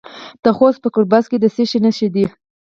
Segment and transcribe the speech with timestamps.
[0.43, 2.25] د خوست په ګربز کې د څه شي نښې دي؟